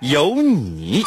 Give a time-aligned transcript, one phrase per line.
[0.00, 1.02] 有你。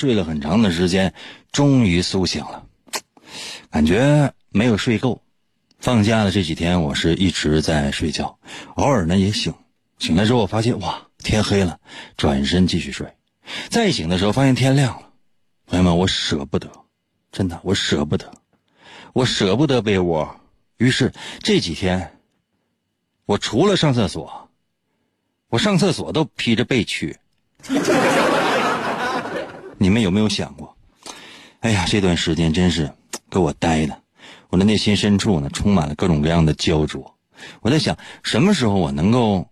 [0.00, 1.12] 睡了很长的时间，
[1.52, 2.64] 终于苏醒了，
[3.70, 5.20] 感觉没有睡够。
[5.78, 8.38] 放假的这几天，我是一直在睡觉，
[8.76, 9.52] 偶尔呢也醒。
[9.98, 11.78] 醒来之后，我发现哇，天黑了，
[12.16, 13.12] 转身继续睡。
[13.68, 15.10] 再醒的时候，发现天亮了。
[15.66, 16.72] 朋友们，我舍不得，
[17.30, 18.32] 真的，我舍不得，
[19.12, 20.40] 我舍不得被窝。
[20.78, 22.18] 于是这几天，
[23.26, 24.48] 我除了上厕所，
[25.50, 27.18] 我上厕所都披着被去。
[29.82, 30.76] 你们有没有想过？
[31.60, 32.92] 哎呀，这段时间真是
[33.30, 34.02] 给我呆的，
[34.50, 37.16] 我的内心深处呢充满了各种各样的焦灼。
[37.62, 39.48] 我在想，什么时候我能够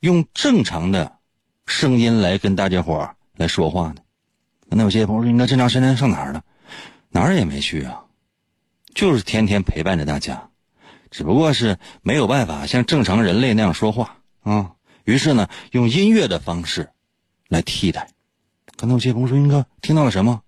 [0.00, 1.18] 用正常的
[1.66, 3.96] 声音来跟大家伙儿来说话呢？
[4.70, 6.42] 那有些朋友说，应该这长时间上哪儿了？
[7.10, 8.04] 哪儿也没去啊，
[8.94, 10.48] 就是天天陪伴着大家，
[11.10, 14.72] 只不过是没有办法像正常人类那样说话啊。
[15.04, 16.88] 于是呢，用音乐的方式
[17.48, 18.08] 来替代。
[18.76, 20.42] 刚才我接朋友说：“英哥听到了什么？”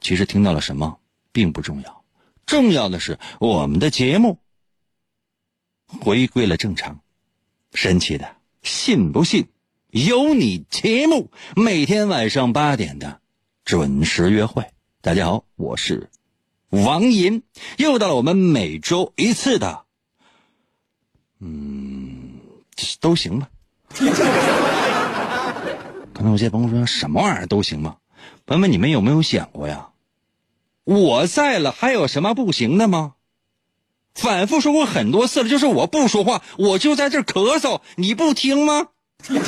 [0.00, 1.00] 其实听到了什么
[1.32, 2.04] 并不重要，
[2.46, 4.38] 重要的是我们的节目
[5.86, 7.00] 回归了正常。
[7.74, 9.48] 神奇的，信不信？
[9.90, 13.20] 有你节目每天晚上八点的
[13.64, 14.64] 准时约会。
[15.00, 16.10] 大家好，我是
[16.70, 17.42] 王银，
[17.76, 19.84] 又到了我们每周一次的，
[21.40, 22.40] 嗯，
[23.00, 23.50] 都行吧。
[26.18, 27.98] 可能有些朋友说什么玩意儿都行吗？
[28.44, 29.90] 朋友们，你们有没有想过呀？
[30.82, 33.14] 我在了，还有什么不行的吗？
[34.16, 38.88] 反复说过很多次了，就是我不说话，我就在这咳嗽，你不听吗？
[39.28, 39.38] 可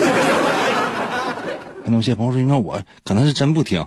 [1.86, 3.84] 能有些朋友说，应该我可能是真不听。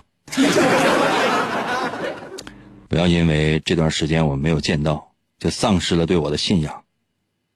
[2.90, 6.84] 不要因为这段时间我没有见到，就丧失了对我的信仰，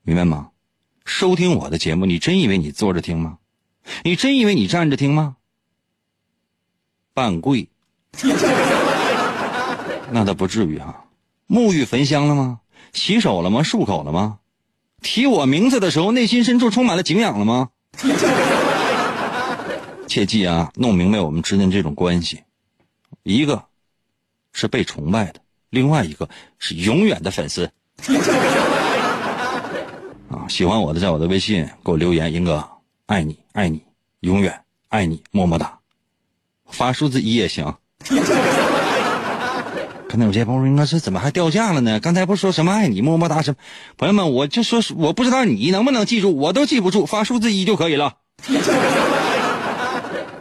[0.04, 0.48] 明白吗？
[1.04, 3.36] 收听我的节目，你真以为你坐着听吗？
[4.04, 5.36] 你真以为你站着听吗？
[7.14, 7.68] 半跪，
[10.10, 11.04] 那倒不至于哈。
[11.48, 12.60] 沐浴焚香了吗？
[12.92, 13.62] 洗手了吗？
[13.62, 14.38] 漱口了吗？
[15.02, 17.70] 提我名字的时候，内心深处充满了敬仰了吗？
[20.06, 22.42] 切记啊，弄明白我们之间这种关系，
[23.22, 23.64] 一个
[24.52, 26.28] 是被崇拜的，另外一个
[26.58, 27.70] 是永远的粉丝。
[30.30, 32.68] 啊，喜欢我的，在我的微信给我留言，英哥。
[33.08, 33.80] 爱你，爱你，
[34.20, 35.78] 永远爱你，么么哒！
[36.66, 37.74] 发数字一也行。
[40.10, 42.00] 可能有些朋友：“应该是怎么还掉价了呢？
[42.00, 43.56] 刚才不是说什么爱你，么么哒什么？”
[43.96, 48.18] 朋友们，我就说我不知道你能不能记住，我都记不住，发数字一就可以了。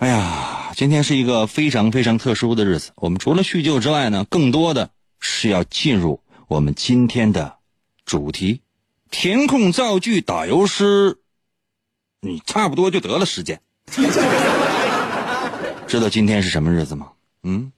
[0.01, 4.89] 哎呀，今天是一个非常非常特殊的日子，我们除了叙旧之外呢，更多的
[5.21, 7.59] 是要进入我们今天的
[8.05, 8.59] 主题：
[9.09, 11.19] 填空造句、打油诗。
[12.21, 13.61] 你差不多就得了时间，
[15.87, 17.11] 知道今天是什么日子吗？
[17.43, 17.71] 嗯，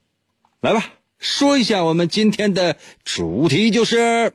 [0.60, 0.82] 来吧，
[1.18, 4.32] 说一下我们今天的主题就是。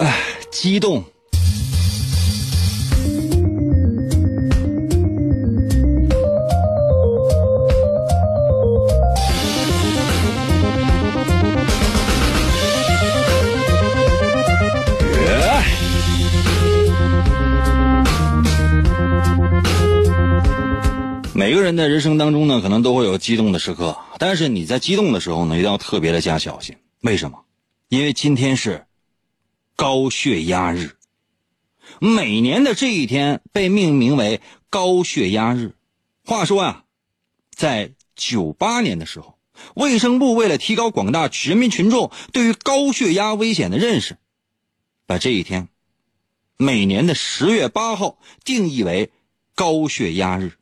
[0.00, 1.04] 哎，激动。
[21.58, 26.76] 个人的人生当中呢，可能都会有激动的时刻，但是你在激动的时候呢，一定要特别的加小心。
[27.00, 27.44] 为什么？
[27.88, 28.86] 因为今天是
[29.74, 30.92] 高血压日。
[32.00, 34.40] 每年的这一天被命名为
[34.70, 35.74] 高血压日。
[36.24, 36.84] 话说啊，
[37.50, 39.36] 在九八年的时候，
[39.74, 44.16] 卫生部为了提高广大人民群众对于高血压危险的认识，
[45.06, 45.68] 把这一天
[46.56, 49.10] 每年的十月八号定义为
[49.56, 50.57] 高血压日。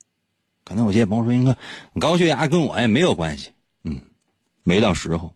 [0.67, 1.57] 可能有些朋友说：“英哥，
[2.01, 3.53] 高血压跟我也没有关系。”
[3.85, 4.03] 嗯，
[4.65, 5.33] 没到时候。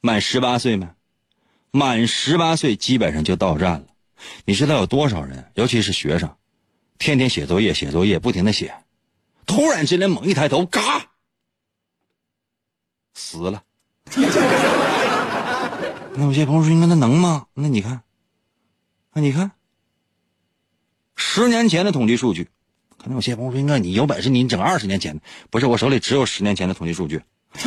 [0.00, 0.88] 满十八岁没？
[1.70, 3.86] 满十八岁基本上就到站了。
[4.44, 6.34] 你知道有多少人，尤其是学生，
[6.98, 8.74] 天天写作业，写作业，不停的写，
[9.46, 11.06] 突然之间猛一抬头，嘎，
[13.14, 13.62] 死了。
[16.16, 18.02] 那有些朋友说：“应该那能吗？”那你看，
[19.12, 19.52] 那你看，
[21.14, 22.48] 十年前的统计数据，
[23.00, 27.22] 可能有些朋友说：“应该你有本事你整二十年前的，不是我手里只有十年前的统计数据。”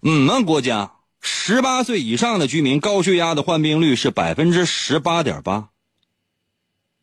[0.00, 0.92] 你们国家。
[1.26, 5.70] 十八岁以上的居民高血压的患病率是百分之十八点八。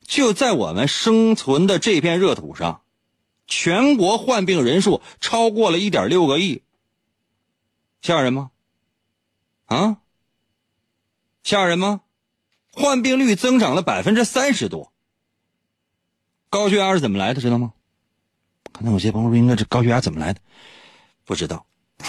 [0.06, 2.82] 就在我们生存的这片热土上，
[3.48, 6.62] 全国患病人数超过了一点六个亿。
[8.04, 8.52] 吓人吗？
[9.66, 9.98] 啊？
[11.44, 12.02] 吓人吗？
[12.72, 14.91] 患病率增长了百分之三十多。
[16.52, 17.42] 高血压是怎么来的？
[17.42, 17.74] 知道吗？
[18.72, 20.40] 可能有些朋友说：“应该这高血压怎么来的？”
[21.26, 21.66] 不知道。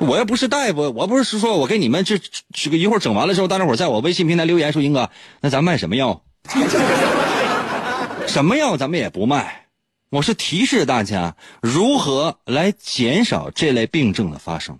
[0.00, 2.20] 我又不是大夫，我不是说我给你们这
[2.52, 5.10] 这个一会儿整完了之后，大家伙在我微信平台留言说：“英哥，
[5.40, 6.22] 那咱卖什么药？
[8.28, 9.66] 什么药咱们也不卖。”
[10.10, 14.78] 我是提示大家如何来减少这类病症的发生。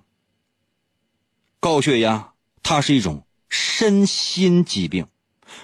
[1.61, 2.33] 高血压
[2.63, 5.07] 它是一种身心疾病，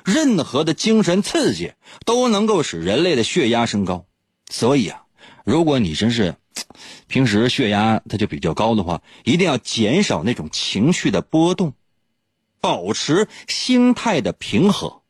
[0.05, 1.73] 任何的精神刺激
[2.05, 4.07] 都能够使人类的血压升高。
[4.49, 5.05] 所以啊，
[5.45, 6.37] 如果你真是……
[7.09, 11.75] 平时血压它就比较高的话，一定要减少那种情绪的波动，
[12.61, 15.03] 保持心态的平和，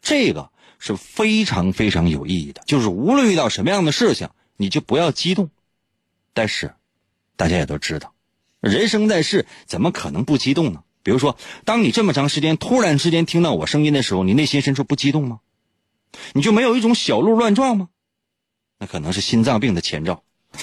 [0.00, 2.62] 这个是非常非常有意义的。
[2.66, 5.50] 就是无论遇到什么样的事情，你就不要激动。
[6.34, 6.74] 但是，
[7.36, 8.12] 大家也都知道，
[8.60, 10.82] 人生在世怎么可能不激动呢？
[11.02, 15.40] 比如说，当你这么长时间突然之间听到我声音的时候，你内心深处不激动吗？
[16.32, 17.88] 你就没有一种小鹿乱撞吗？
[18.78, 20.22] 那可能是心脏病的前兆。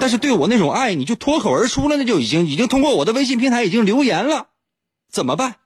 [0.00, 4.48] 但是对我那种爱，你就脱口而出了，那就已经已经通过我的微信平台已经留言了，
[5.10, 5.56] 怎么办？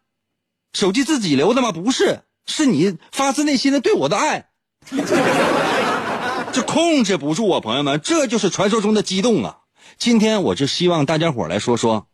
[0.72, 1.72] 手机自己留的吗？
[1.72, 4.48] 不是，是你发自内心的对我的爱，
[6.52, 9.58] 这控制不住啊，朋友们，这就是传说中的激动啊！
[9.96, 12.06] 今天我就希望大家伙来说说，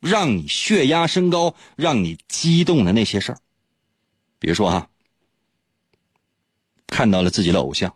[0.00, 3.38] 让你血压升高、让你激动的那些事儿，
[4.38, 4.88] 比如说哈，
[6.86, 7.94] 看到了自己的偶像。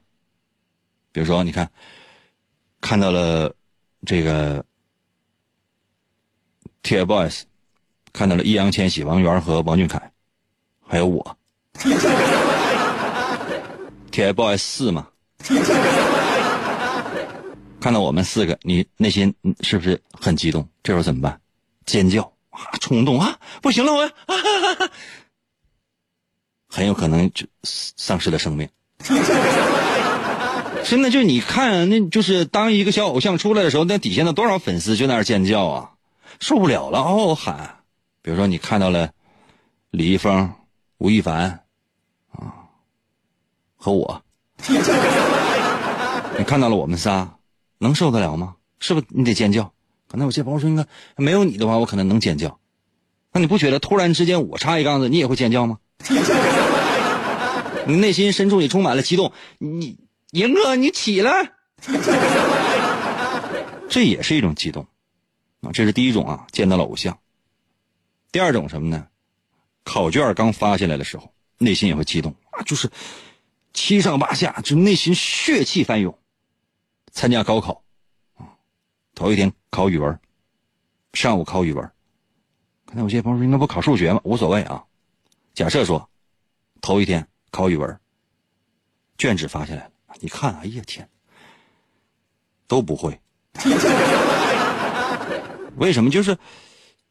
[1.12, 1.70] 比如说，你看，
[2.81, 3.54] 看到了
[4.06, 4.64] 这个
[6.82, 7.43] TFBOYS，
[8.14, 10.10] 看到了易烊千玺、王源和王俊凯，
[10.81, 11.37] 还有我
[14.10, 15.06] TFBOYS 四嘛，
[17.78, 20.66] 看到我们四个，你内心是不是很激动？
[20.82, 21.38] 这时候怎么办？
[21.87, 24.11] 尖叫啊，冲动啊，不行了，我啊
[26.69, 28.69] 很有可能就丧失了生命。
[30.84, 35.93] 真的就你看，那就是当一个小偶像出来的时候，那底下的多少粉丝就在那尖叫啊，
[36.40, 37.78] 受不了了嗷哦喊。
[38.23, 39.11] 比如说你看到了
[39.90, 40.52] 李易峰、
[40.99, 41.64] 吴亦凡
[42.30, 42.54] 啊
[43.76, 44.23] 和我，
[46.38, 47.38] 你看到了我们仨，
[47.78, 48.57] 能受得了吗？
[48.80, 49.73] 是不是你得尖叫？
[50.12, 52.59] 可能有些朋友说，你看没有你的话，我可能能尖叫。
[53.33, 55.78] 那你不觉得突然之间我插一杠子，你也会尖叫吗？
[57.88, 59.99] 你内心深处你充满了激动，你。
[60.33, 61.52] 赢哥，你起来，
[63.90, 64.87] 这也是一种激动
[65.61, 65.69] 啊！
[65.75, 67.19] 这是第一种啊，见到了偶像。
[68.31, 69.07] 第二种什么呢？
[69.85, 72.90] 考卷刚发下来的时候，内心也会激动啊，就是
[73.75, 76.19] 七上八下，就内心血气翻涌。
[77.12, 77.83] 参加高考，
[79.14, 80.19] 头一天考语文，
[81.12, 81.90] 上午考语文，
[82.87, 84.21] 刚才有些朋友说应该不考数学吗？
[84.25, 84.85] 无所谓啊。
[85.54, 86.09] 假设说，
[86.81, 88.00] 头一天考语文，
[89.19, 89.90] 卷纸发下来了。
[90.21, 91.09] 你看，哎呀天，
[92.66, 93.21] 都不会。
[95.76, 96.11] 为什么？
[96.11, 96.38] 就是，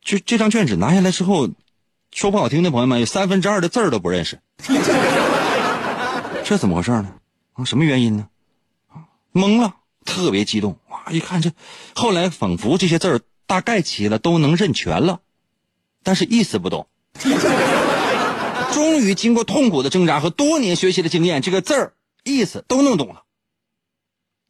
[0.02, 1.50] 就这张卷纸拿下来之后，
[2.12, 4.40] 说不好听的，朋友们有三分之二的字儿都不认识。
[6.44, 7.16] 这怎么回事呢？
[7.54, 8.28] 啊，什么原因呢？
[9.34, 10.78] 懵了，特别激动。
[10.90, 11.52] 哇，一看这，
[11.96, 15.20] 后来仿佛这些字儿大概齐了，都能认全了，
[16.04, 16.88] 但是意思不懂。
[18.74, 21.94] 终于经过痛苦的挣扎和多年学习的经验，这个字儿。
[22.24, 23.24] 意思都弄懂了，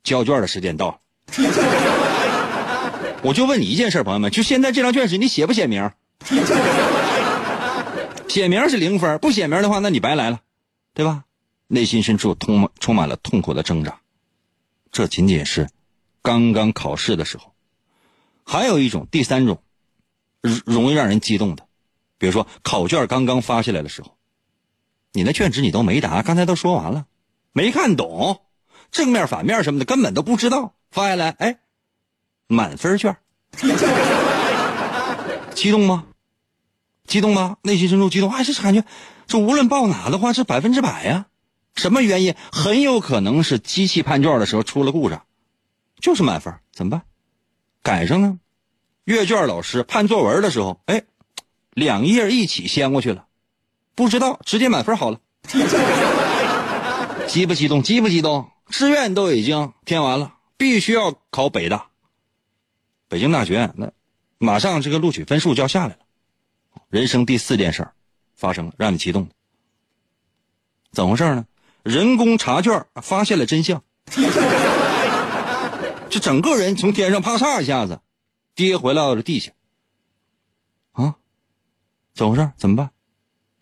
[0.04, 0.98] 交卷的时间到了。
[3.24, 5.90] 我就问你一件事，朋友们，就现在这张卷子你写不写名？
[8.28, 10.42] 写名是零分，不写名的话，那你白来了，
[10.94, 11.24] 对吧？
[11.68, 14.01] 内心深处充满充满了痛苦的挣扎。
[14.92, 15.70] 这仅仅是
[16.22, 17.54] 刚刚考试的时候，
[18.44, 19.62] 还有一种第三种，
[20.42, 21.66] 容容易让人激动的，
[22.18, 24.18] 比如说考卷刚刚发下来的时候，
[25.14, 27.06] 你那卷子你都没答，刚才都说完了，
[27.54, 28.42] 没看懂，
[28.92, 31.60] 正面反面什么的根本都不知道，发下来，哎，
[32.48, 33.16] 满分卷，
[35.56, 36.06] 激动吗？
[37.08, 37.58] 激动吗？
[37.64, 38.84] 内心深处激动，哎，这感觉，
[39.26, 41.28] 这无论报哪的话，是百分之百呀。
[41.76, 42.36] 什么原因？
[42.52, 45.26] 很有可能是机器判卷的时候出了故障，
[46.00, 47.02] 就是满分，怎么办？
[47.82, 48.40] 改上呢？
[49.06, 51.04] 阅卷老师判作文的时候，哎，
[51.72, 53.26] 两页一起掀过去了，
[53.96, 55.20] 不知道直接满分好了。
[57.28, 57.82] 激不激动？
[57.82, 58.52] 激不激动？
[58.70, 61.88] 志愿都已经填完了，必须要考北大。
[63.08, 63.92] 北京大学那
[64.38, 66.00] 马上这个录取分数就要下来了。
[66.90, 67.88] 人生第四件事
[68.36, 69.28] 发生了，让你激动，
[70.92, 71.46] 怎么回事呢？
[71.84, 73.84] 人工查卷发现了真相，
[76.10, 78.02] 这整个人从天上啪嚓一下子
[78.54, 79.52] 跌回到了地下。
[80.92, 81.16] 啊，
[82.14, 82.52] 怎么回事？
[82.58, 82.92] 怎么办？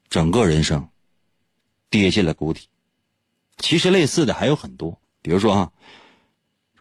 [0.10, 0.90] 整个人生
[1.90, 2.68] 跌进了谷底。
[3.58, 5.72] 其实类似的还有很多，比如说啊，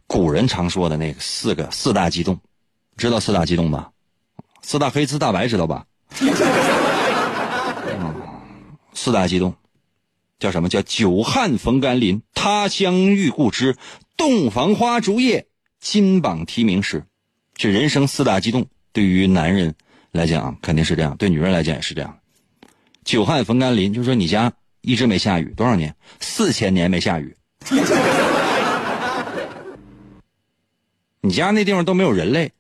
[0.07, 2.41] 古人常说的那个四个四大激动，
[2.97, 3.93] 知道四大激动吧？
[4.63, 5.87] 四大黑四大白知道吧？
[8.93, 9.55] 四大激动。
[10.39, 13.77] 叫什么叫久旱逢甘霖，他乡遇故知，
[14.17, 15.47] 洞房花烛夜，
[15.81, 17.05] 金榜题名时。
[17.55, 19.75] 这人生四大激动，对于男人
[20.13, 22.19] 来讲肯定是这样，对女人来讲也是这样。
[23.05, 25.97] 久旱逢甘霖，就说你家一直没下雨，多少年？
[26.21, 27.37] 四千年没下雨。
[31.21, 32.53] 你家那地方都没有人类，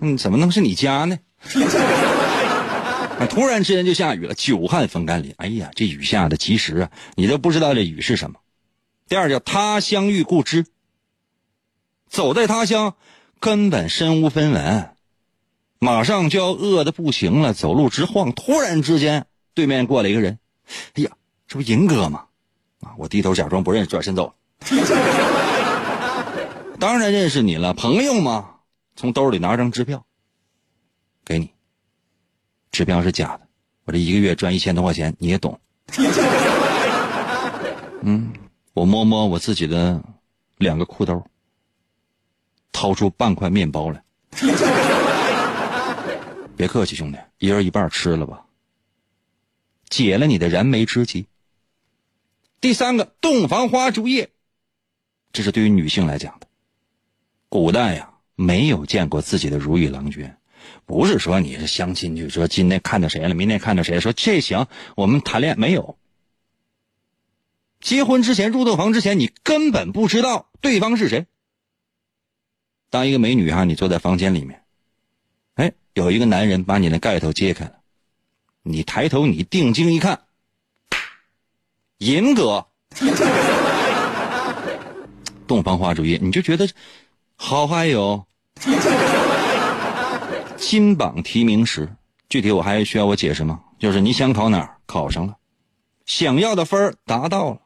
[0.00, 1.18] 嗯，怎么能是你家呢？
[3.26, 5.34] 突然之间就下雨了，久旱逢甘霖。
[5.36, 8.40] 哎呀，这雨下的及时啊，你都不知道这雨是什么。
[9.08, 10.66] 第二叫他乡遇故知，
[12.08, 12.94] 走在他乡，
[13.40, 14.90] 根本身无分文，
[15.78, 18.32] 马上就要饿的不行了，走路直晃。
[18.32, 20.38] 突然之间，对面过来一个人，
[20.94, 21.10] 哎呀，
[21.48, 22.26] 这不银哥吗？
[22.80, 24.34] 啊，我低头假装不认识，转身走。
[26.78, 28.56] 当然认识你了，朋友嘛。
[28.96, 30.04] 从兜里拿张支票，
[32.70, 33.40] 指标是假的，
[33.84, 35.58] 我这一个月赚一千多块钱，你也懂。
[38.02, 38.32] 嗯，
[38.72, 40.02] 我摸摸我自己的
[40.58, 41.22] 两个裤兜，
[42.72, 44.02] 掏出半块面包来。
[46.56, 48.44] 别客气，兄弟，一人一半吃了吧，
[49.88, 51.26] 解了你的燃眉之急。
[52.60, 54.30] 第三个，洞房花烛夜，
[55.32, 56.46] 这是对于女性来讲的。
[57.48, 60.30] 古代呀，没有见过自己的如意郎君。
[60.86, 65.96] 不是说你是相亲去，说今天看到谁了，明天看到谁，说这行我们谈恋爱没有。
[67.80, 71.26] 结婚之前入洞房之前，你根本不知道对方是谁。
[72.90, 74.62] 当一个美女哈，你坐在房间里面，
[75.54, 77.76] 哎，有一个男人把你的盖头揭开了，
[78.62, 80.24] 你抬头你定睛一看，
[81.98, 82.66] 银哥，
[85.46, 86.68] 洞房花烛夜，你就觉得
[87.36, 88.26] 好还有。
[90.60, 91.96] 金榜题名时，
[92.28, 93.64] 具体我还需要我解释吗？
[93.78, 95.38] 就是你想考哪儿，考上了，
[96.04, 97.62] 想要的分达到了，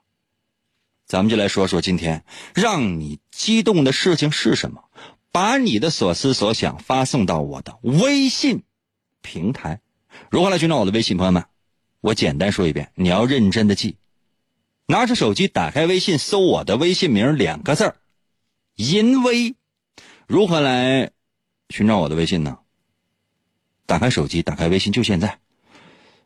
[1.05, 2.25] 咱们就来说说今天
[2.55, 4.85] 让你激动的事情是什么？
[5.33, 8.63] 把你的所思所想发送到我的微信
[9.21, 9.81] 平台。
[10.31, 11.17] 如何来寻找我的微信？
[11.17, 11.45] 朋友们，
[12.01, 13.97] 我简单说一遍，你要认真的记。
[14.87, 17.97] 拿出手机，打开微信，搜我的微信名两个字儿
[18.77, 19.57] “淫威”。
[20.29, 21.11] 如何来
[21.71, 22.59] 寻找我的微信呢？
[23.87, 25.39] 打开手机，打开微信，就现在。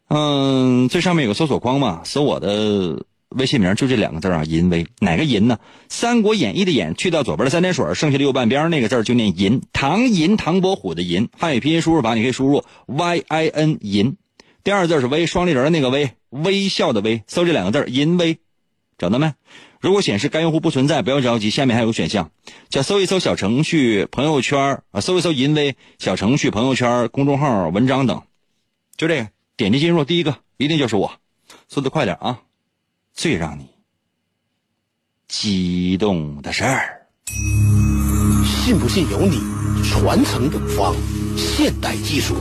[0.09, 4.87] 嗯，最上面有个搜索框嘛，搜我的微信名，就这两个字啊，淫威。
[5.01, 5.59] 哪个淫呢？
[5.89, 9.61] 《三国演义》的演去掉左边的三点水，剩下的右半边那个字就念淫。
[9.73, 11.29] 唐寅，唐伯虎的淫。
[11.37, 14.17] 汉语拼音输入法你可以输入 y i n 淫。
[14.65, 17.23] 第二字是微，双立人那个微，微笑的微。
[17.27, 18.39] 搜这两个字，淫威，
[18.97, 19.33] 找到没？
[19.81, 22.31] 如果显示该用户不存在，不要着急，下面还有个选项，
[22.69, 28.23] 叫搜一搜小程序、朋友圈啊，搜一搜淫威小程序、朋友圈、公众号、文章等，
[28.97, 31.13] 就这个，点击进入第一个，一定就是我，
[31.69, 32.41] 速度快点啊！
[33.15, 33.69] 最让你
[35.29, 37.07] 激动的事儿，
[38.45, 39.41] 信不信由你。
[39.85, 40.95] 传承古方，
[41.37, 42.35] 现代技术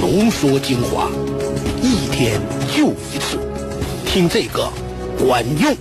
[0.00, 1.10] 浓缩精华，
[1.82, 2.40] 一天
[2.74, 3.38] 就一次，
[4.06, 4.72] 听这个
[5.18, 5.76] 管用。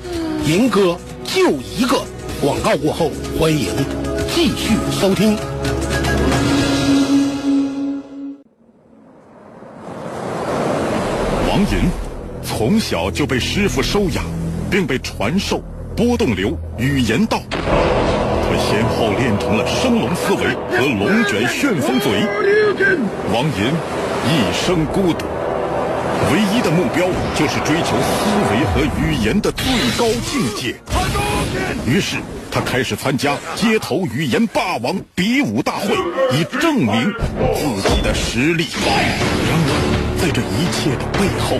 [0.46, 2.02] 银哥就一个
[2.42, 3.68] 广告过后，欢迎
[4.34, 5.38] 继续收听。
[11.50, 11.90] 王银
[12.42, 14.24] 从小就被师傅收养，
[14.72, 15.62] 并被传授
[15.96, 17.42] 波动流语言道。
[17.50, 22.24] 他先后练成了升龙思维和龙卷旋风嘴。
[23.34, 23.74] 王银
[24.30, 25.26] 一生孤独，
[26.32, 28.18] 唯一的目标就是追求思
[28.52, 29.66] 维和语言的最
[29.98, 30.76] 高境界。
[31.86, 32.18] 于是。
[32.50, 35.94] 他开始参加街头语言霸王比武大会，
[36.34, 37.14] 以证明
[37.54, 38.66] 自己的实力。
[38.74, 41.60] 然而，在这一切的背后，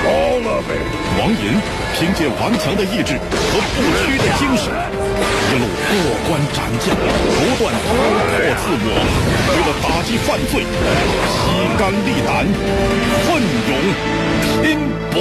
[0.03, 1.53] 王银
[1.93, 4.73] 凭借顽强的意志和不屈的精神，
[5.51, 5.93] 一路过
[6.27, 8.89] 关斩将，不断突破自我，
[9.47, 11.45] 为了打击犯罪，披
[11.77, 12.29] 肝沥胆，
[13.27, 13.29] 奋
[13.69, 13.71] 勇
[14.63, 14.65] 拼
[15.11, 15.15] 搏。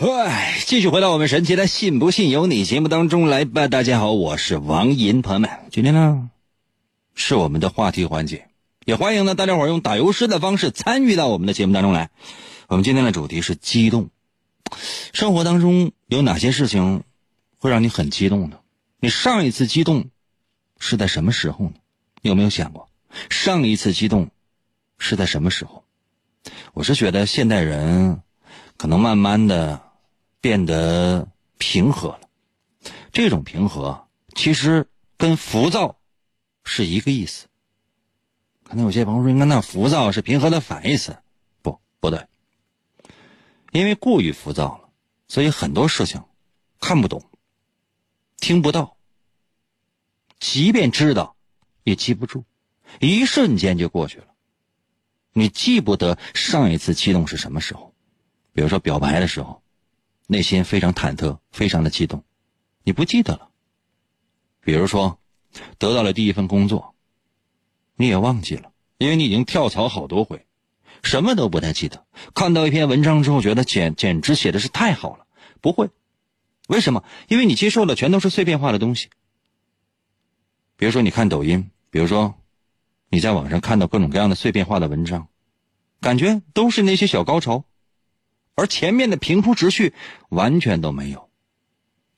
[0.00, 3.68] 哎，继续回到我们神奇的“信不信由你”节目当中来吧。
[3.68, 6.28] 大家好，我是王银，朋友们，今天呢
[7.14, 8.46] 是我们的话题环节，
[8.84, 12.10] 也欢迎呢大家伙用打油诗的方式参与到我们的节目当中来。
[12.68, 14.10] 我们今天的主题是激动。
[15.14, 17.02] 生活当中有哪些事情
[17.56, 18.60] 会让你很激动呢？
[19.00, 20.10] 你上一次激动
[20.78, 21.76] 是在什么时候呢？
[22.20, 22.90] 你有没有想过，
[23.30, 24.28] 上一次激动
[24.98, 25.82] 是在什么时候？
[26.74, 28.20] 我是觉得现代人
[28.76, 29.80] 可能慢慢的
[30.42, 32.20] 变得平和了。
[33.12, 35.96] 这种平和其实跟浮躁
[36.64, 37.46] 是一个意思。
[38.62, 41.16] 可能有些朋友说，应该那浮躁是平和的反义词，
[41.62, 42.26] 不，不对。
[43.72, 44.88] 因为过于浮躁了，
[45.28, 46.24] 所以很多事情
[46.80, 47.30] 看不懂、
[48.38, 48.96] 听不到，
[50.40, 51.36] 即便知道
[51.84, 52.44] 也记不住，
[53.00, 54.26] 一瞬间就过去了。
[55.32, 57.94] 你记不得上一次激动是什么时候，
[58.52, 59.62] 比如说表白的时候，
[60.26, 62.24] 内心非常忐忑、非常的激动，
[62.82, 63.50] 你不记得了；
[64.60, 65.20] 比如说
[65.78, 66.96] 得到了第一份工作，
[67.96, 70.47] 你也忘记了，因为你已经跳槽好多回。
[71.02, 72.06] 什么都不太记得。
[72.34, 75.26] 看到一篇文章之后，觉得简简直写的是太好了。
[75.60, 75.90] 不会，
[76.68, 77.04] 为什么？
[77.28, 79.08] 因为你接受的全都是碎片化的东西。
[80.76, 82.34] 比如说，你看抖音，比如说，
[83.10, 85.28] 你在网上看到各种各样的碎片化的文章，
[86.00, 87.64] 感觉都是那些小高潮，
[88.54, 89.92] 而前面的平铺直叙
[90.28, 91.28] 完全都没有。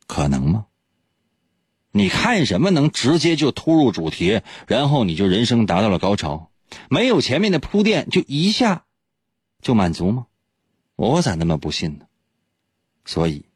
[0.06, 0.66] 可能吗？
[1.92, 6.49] 你看什么能直接就突入主题，然后你就人生达到了高潮？
[6.88, 8.84] 没有前面的铺垫，就一下
[9.60, 10.26] 就满足吗？
[10.96, 12.06] 我咋那么不信呢？
[13.04, 13.46] 所以，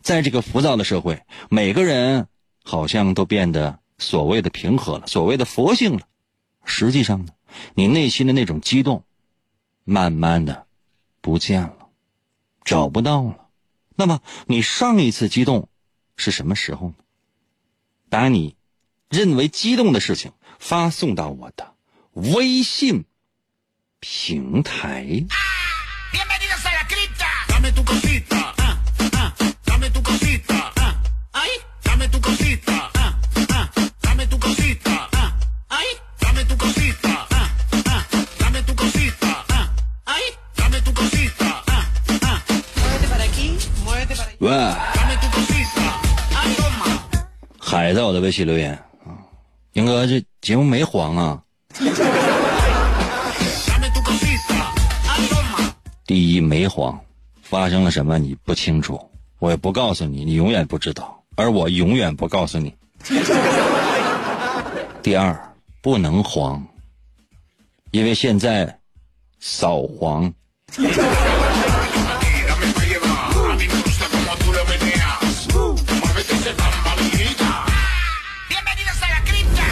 [0.00, 2.28] 在这个浮躁的社会，每个人
[2.62, 6.06] 好像都变得所谓的平和了，所谓的佛性了。
[6.64, 7.32] 实际上呢，
[7.74, 9.04] 你内心的那种激动，
[9.82, 10.66] 慢慢的
[11.20, 11.88] 不见了，
[12.64, 13.48] 找不到了。
[13.96, 15.68] 那么，你上一次激动
[16.16, 16.94] 是什么时候呢？
[18.08, 18.56] 把你
[19.08, 21.73] 认为激动的事情发送到我的。
[22.14, 23.04] 微信
[24.00, 25.06] 平台。
[44.40, 44.52] 喂，
[47.58, 48.74] 还在我的微信留言。
[49.06, 49.16] 啊，
[49.72, 51.43] 英哥，这节目没黄啊。
[56.06, 57.00] 第一没黄，
[57.42, 62.74] 发生了什么你不清楚，我也不告诉你，你永远不知道，而我永远不告诉你。
[65.02, 65.36] 第二
[65.82, 66.64] 不能黄，
[67.90, 68.78] 因为现在
[69.40, 70.32] 扫黄。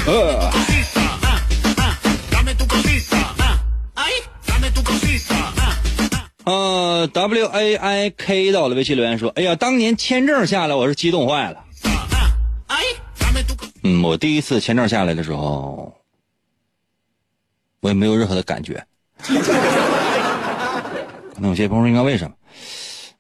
[0.04, 0.71] 呃。
[6.44, 11.64] 呃，W A I K 到了微信留言说：“哎呀，当年签证下来，我是激动坏了。
[13.85, 15.94] 嗯，我第一次签证下来的时候，
[17.81, 18.85] 我也没有任何的感觉。
[19.22, 19.35] 可
[21.40, 22.35] 能有些朋友应该为什么？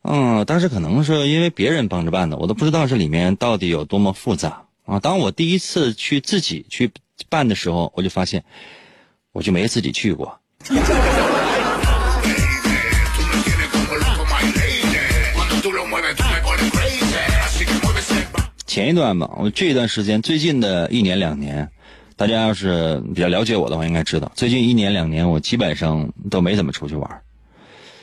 [0.02, 4.98] 嗯，当时可能是因为别人帮着办的，我都不知道这里面到底有多么复杂啊。
[4.98, 6.90] 当我第一次去自己去
[7.28, 8.42] 办的时候，我就发现，
[9.30, 10.36] 我就没自己去过。”
[18.72, 21.68] 前一段吧，我这一段时间最近的一年两年，
[22.16, 27.20] 大家要是比较了解我的话，应该知道，最近一年两年我基本上都没怎么出去玩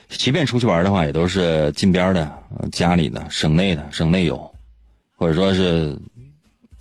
[0.10, 2.32] 即便出去玩的话，也都是近边的、
[2.72, 4.54] 家里的、省内的、省内游，
[5.16, 5.98] 或者说是，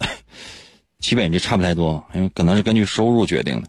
[1.01, 3.69] 基本就差不太多，因为可能是根据收入决定的。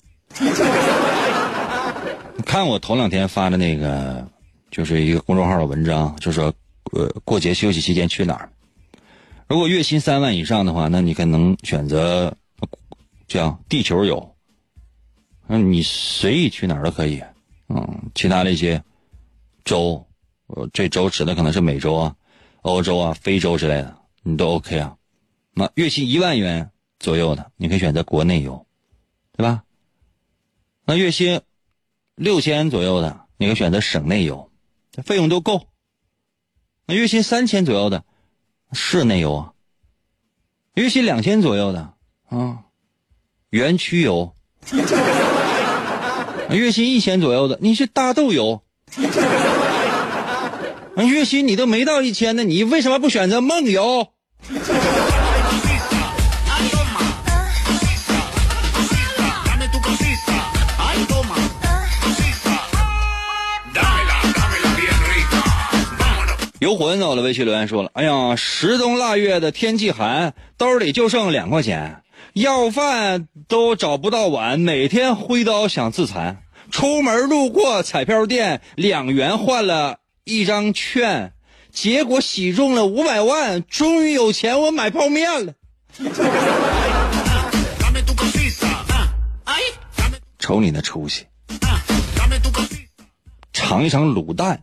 [2.46, 4.28] 看我头两天发的那个，
[4.70, 6.54] 就是一个公众号的文章，就说，
[6.92, 8.50] 呃，过节休息期间去哪儿？
[9.50, 12.38] 如果月薪三万以上的话，那你可能选择
[13.28, 14.36] 叫地球游，
[15.48, 17.24] 嗯，你随意去哪儿都可以，
[17.68, 18.84] 嗯，其他的一些
[19.66, 20.06] 洲，
[20.46, 22.16] 呃，这洲指的可能是美洲啊、
[22.62, 24.96] 欧洲啊、非洲之类的，你都 OK 啊。
[25.56, 28.68] 那月薪一万元左右的，你可以选择国内游，
[29.36, 29.64] 对吧？
[30.86, 31.42] 那月薪
[32.14, 34.52] 六千左右的，你可以选择省内游，
[35.04, 35.66] 费用都够。
[36.86, 38.04] 那月薪三千左右的。
[38.72, 39.52] 室内游啊，
[40.76, 41.94] 月薪两千左右的
[42.30, 42.60] 啊，
[43.50, 44.34] 园区游；
[46.50, 48.62] 月薪一千左右的，你是大豆游；
[50.98, 54.08] 月薪你都没到一千呢，你为什么不选择梦游？
[66.60, 76.44] 游魂在我的微信留言说了：“哎呀，十冬腊月的天气寒，兜里就剩两块钱，要饭都找不到碗，每天挥刀想自残。
[76.70, 81.32] 出门路过彩票店，两元换了一张券，
[81.72, 85.54] 结果喜中了五百万，终于有钱我买泡面了。
[90.38, 91.26] 瞅你那出息，
[93.54, 94.62] 尝一尝卤蛋。”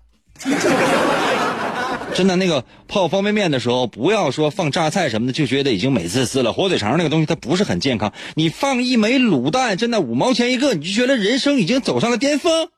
[2.16, 6.50] 真的，那个泡方便面的时候，不要说放榨菜什么的，就觉得已经美滋滋了。
[6.50, 12.68] 火腿肠那个东西它不是很健康，你放一枚卤蛋，真的五毛钱一个，你就觉得人生已经走上了巅峰。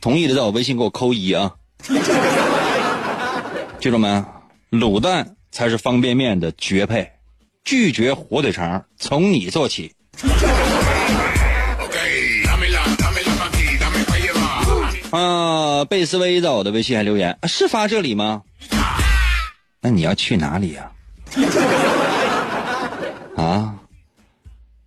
[0.00, 1.52] 同意的，在我微信给我扣一啊！
[3.78, 4.24] 记住没？
[4.72, 7.08] 卤蛋才是方便面的绝配，
[7.64, 9.92] 拒绝火腿肠，从你做起。
[15.14, 18.42] 啊，贝斯威在我的微信还留言，是发这里吗？
[19.80, 20.90] 那你要去哪里呀？
[23.38, 23.76] 啊？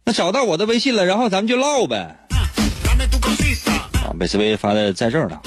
[0.04, 2.18] 那找到我的微信了，然后咱们就唠呗。
[4.04, 5.40] 啊，贝斯威发的在这儿呢，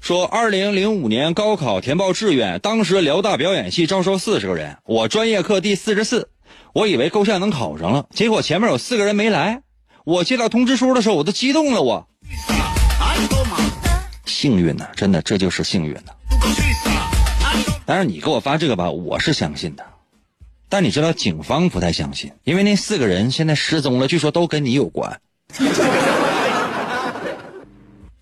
[0.00, 6.28] 说二零零五年高考填报志愿，当时辽大表演系招收四十个人，我专业课第四十四，
[6.72, 9.62] 我以为够呛能考上了，结果前面有四个人没来，
[10.04, 12.06] 我接到通知书的时候，我都激动了，我。
[14.32, 16.16] 幸运呢，真的，这就是幸运的。
[17.84, 19.84] 当然，你给我发这个吧，我是相信的。
[20.68, 25.20] 但你知道，警方不太相信，因为那四个人现在失踪了，据说都跟你有关。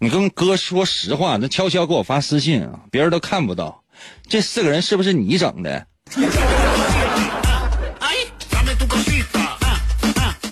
[0.01, 3.83] 你跟哥说实话，那悄悄给我发私信啊，别人都看不到。
[4.29, 5.87] 这四个人是不是你整的？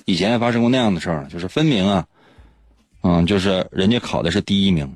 [0.04, 2.06] 以前发生过那样的事儿，就是分明啊，
[3.02, 4.94] 嗯，就是人家考的是第一名。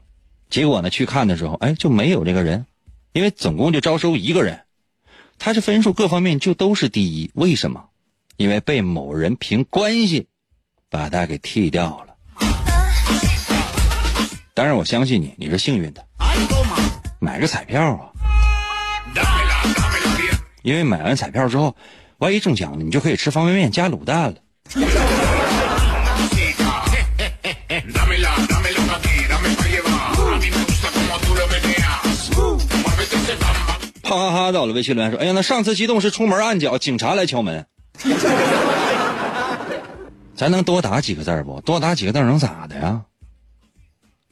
[0.53, 0.91] 结果呢？
[0.91, 2.67] 去看的时候，哎，就没有这个人，
[3.15, 4.61] 因为总共就招收一个人，
[5.39, 7.31] 他是分数各方面就都是第一。
[7.33, 7.87] 为什么？
[8.37, 10.29] 因为被某人凭关系
[10.91, 12.15] 把他给替掉了。
[14.53, 16.05] 当然，我相信你，你是幸运的。
[17.19, 18.13] 买个彩票啊！
[20.63, 21.75] 因为买完彩票之后，
[22.19, 25.32] 万一中奖了，你就可以吃方便面加卤蛋了。
[34.03, 34.53] 哈哈哈！
[34.53, 37.67] 到了微信留言说：“哎呀，那上次激动是出门按脚，警察来敲门。
[40.35, 41.61] 咱能多打几个字不？
[41.61, 43.03] 多打几个字能咋的呀？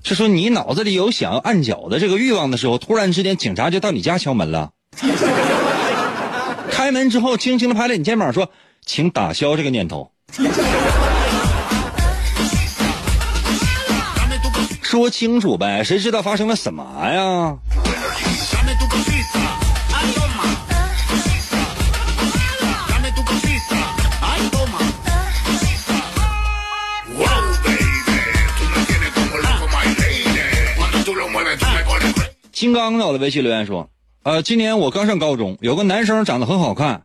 [0.03, 4.71] 是说你脑子里有想要按脚的这个欲望的时候，突然之间警察就到你家敲门了。
[6.71, 8.51] 开门之后，轻轻的拍了你肩膀说
[8.85, 10.11] ：‘请打消这个念头。’
[14.83, 17.57] 说清楚呗，谁知道发生了什么呀？”
[32.61, 33.88] 金刚在我的微信留言说
[34.23, 37.05] ：“呃，今年我刚上高中，有个男生长得很好看，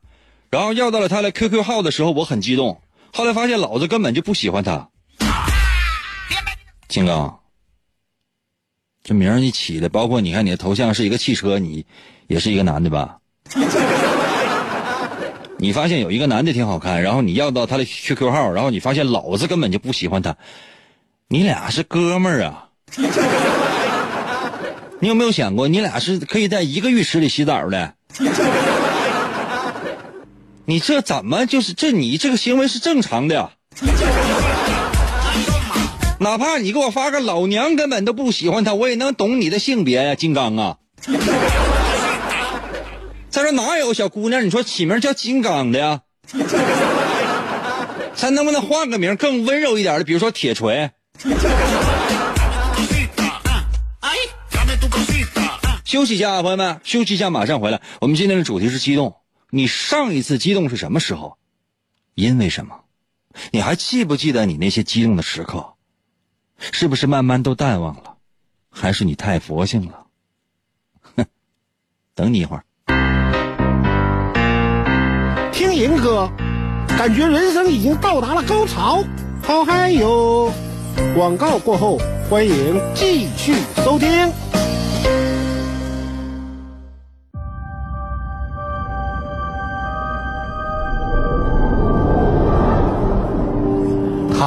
[0.50, 2.82] 然后要到了他的 QQ 号的时候，我很激动。
[3.14, 4.90] 后来发现老子根本就不喜欢他。
[6.90, 7.40] 金刚，
[9.02, 11.86] 这名儿你起的，包括你看你的头像是一个汽车，你
[12.28, 13.20] 也是一个男的吧？
[15.58, 20.36] 你发现有一个男的挺好看，然后你要到他的 QQ 号，然后你发现老子根本就不喜欢他，
[21.30, 22.68] 你俩是哥们儿啊？
[25.00, 27.94] 你有没有想过，你俩是可以在一个浴池里洗澡的？
[30.66, 31.92] 你这怎么就是这？
[31.92, 33.52] 你这个行为是正常的。
[36.20, 40.78] 哪怕你给我发个老娘根本都不喜欢他，我也能懂你的性别呀，金刚啊！
[43.30, 46.00] 再说哪有小姑娘你说起名叫金刚的呀？
[48.16, 50.06] 咱能不能换个名更温柔一点的？
[50.06, 50.90] 比如说铁锤。
[55.86, 57.80] 休息一下啊，朋友们，休息一下，马上回来。
[58.02, 59.18] 我们今天的主题是激动。
[59.52, 61.38] 你上一次激动是什么时候？
[62.16, 62.80] 因为什么？
[63.52, 65.74] 你还记不记得你那些激动的时刻？
[66.58, 68.16] 是不是慢慢都淡忘了？
[68.72, 70.08] 还是你太佛性了？
[71.18, 71.26] 哼，
[72.16, 72.66] 等你一会儿。
[75.54, 76.28] 听银哥，
[76.98, 79.04] 感觉人生已经到达了高潮，
[79.44, 80.52] 好嗨哟！
[81.14, 84.10] 广告过后，欢迎继续收听。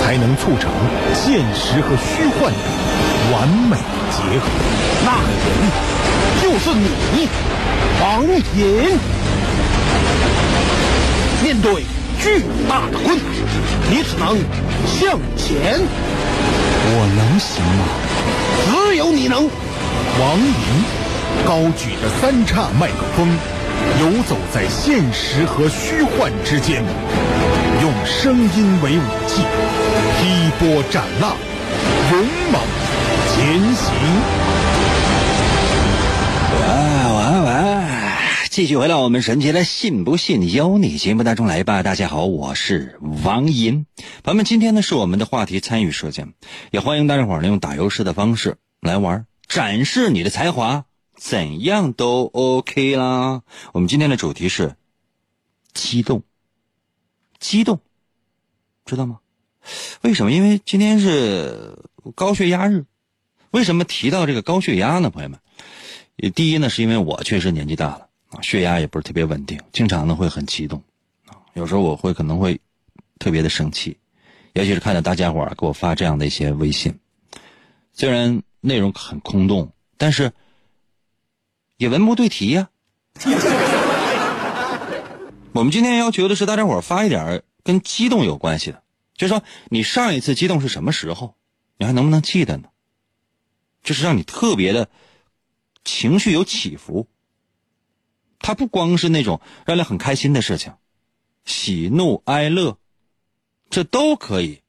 [0.00, 0.70] 才能促成
[1.14, 2.58] 现实和虚幻的
[3.32, 3.76] 完美
[4.10, 4.46] 结合。
[5.04, 5.56] 那个人
[6.42, 7.28] 就是你，
[8.02, 8.24] 王
[8.56, 8.98] 隐。
[11.42, 11.84] 面对
[12.20, 13.24] 巨大的困难，
[13.90, 14.38] 你只能
[14.86, 15.80] 向前。
[16.86, 17.84] 我能行吗？
[18.66, 19.48] 只有你能。
[20.20, 20.52] 王莹
[21.44, 23.26] 高举着三叉麦克风，
[24.00, 27.33] 游走在现实和虚幻之间，用
[28.06, 29.42] 声音为武器，
[30.20, 31.38] 劈波斩浪，
[32.12, 32.20] 勇
[32.52, 32.60] 猛
[33.30, 33.94] 前行。
[36.60, 36.66] 喂
[37.16, 37.84] 喂喂，
[38.50, 41.82] 继续回到我们神奇的“信不信由你”节目当中来吧。
[41.82, 43.86] 大家好，我是王银。
[44.22, 46.34] 朋友们，今天呢是我们的话题参与时间，
[46.72, 50.84] 也欢迎大家伙儿呢用打油诗的方式来玩，展示你的才华，
[51.16, 53.40] 怎样都 OK 啦。
[53.72, 54.76] 我们今天的主题是
[55.72, 56.22] 激动，
[57.40, 57.80] 激动，
[58.84, 59.18] 知道吗？
[60.02, 60.32] 为什么？
[60.32, 61.78] 因为今天是
[62.14, 62.84] 高血压日。
[63.50, 65.08] 为什么提到这个高血压呢？
[65.10, 65.38] 朋友们？
[66.34, 68.08] 第一呢，是因为我确实年纪大了，
[68.42, 70.82] 血压也不是特别稳定，经常呢会很激动，
[71.54, 72.60] 有时候我会可能会
[73.18, 73.96] 特别的生气，
[74.52, 76.92] 尤其是看到大家伙给我发这样的一些微信，
[77.92, 80.32] 虽然内容很空洞，但是
[81.78, 82.68] 也文不对题呀。
[85.52, 88.84] 我们今天要求的是大家伙发一点跟激动有关系的，
[89.16, 91.34] 就是说你上一次激动是什么时候，
[91.78, 92.68] 你还能不能记得呢？
[93.82, 94.88] 就是让你特别的。
[95.86, 97.08] 情绪有起伏，
[98.38, 100.72] 它不光是那种让人很开心的事情，
[101.44, 102.78] 喜怒哀乐，
[103.68, 104.62] 这都可以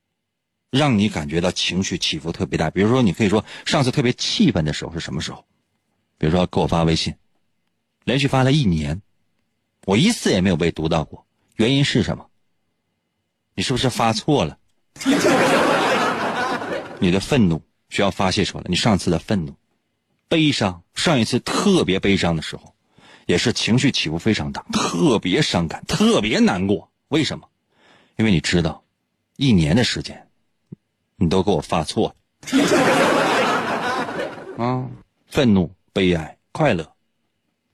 [0.69, 2.69] 让你感觉到情绪起伏特别大。
[2.69, 5.45] 比如说，你可以说上次特别气愤的时候是什么时候？
[6.17, 7.15] 比如说给我发微信，
[8.03, 9.01] 连续发了一年，
[9.85, 12.29] 我一次也没有被读到过，原因是什么？
[13.55, 14.57] 你是不是发错了？
[16.99, 19.55] 你的愤怒需要发泄出来，你上次的愤怒。
[20.27, 22.73] 悲伤，上一次特别悲伤的时候，
[23.25, 26.89] 也是情绪起伏非常大，特别伤感，特别难过。
[27.07, 27.47] 为什么？
[28.17, 28.83] 因为你知道，
[29.37, 30.27] 一年的时间，
[31.15, 32.13] 你都给我发错
[32.49, 32.55] 了
[34.65, 34.87] 啊！
[35.27, 36.93] 愤怒、悲哀、快乐，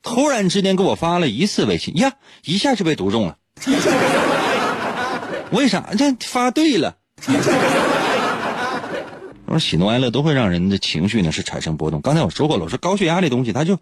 [0.01, 2.13] 突然之间给我发了一次微信，呀，
[2.43, 3.37] 一下就被读中了。
[5.51, 5.93] 为啥？
[5.97, 6.97] 这发对了。
[9.45, 11.99] 我说喜怒哀乐都会让人的情绪呢是产生波动。
[12.01, 13.77] 刚才我说过了，我说高血压这东西，它就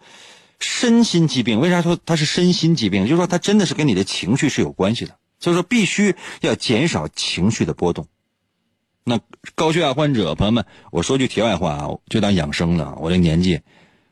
[0.59, 1.59] 身心疾病。
[1.59, 3.03] 为啥说它是身心疾病？
[3.03, 5.15] 就是说它真的是跟你的情绪是有关系的。
[5.39, 8.07] 所以说必须要减少情绪的波动。
[9.03, 9.19] 那
[9.55, 12.95] 高血压患者朋友们，我说句题外话啊，就当养生了。
[12.99, 13.61] 我这年纪，